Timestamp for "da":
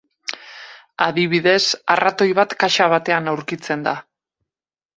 3.91-3.97